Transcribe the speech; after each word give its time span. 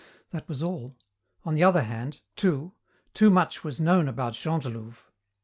That 0.31 0.47
was 0.49 0.63
all. 0.63 0.97
On 1.45 1.53
the 1.53 1.63
other 1.63 1.83
hand, 1.83 2.21
too, 2.35 2.73
too 3.13 3.29
much 3.29 3.63
was 3.63 3.79
known 3.79 4.07
about 4.07 4.33
Chantelouve! 4.33 5.11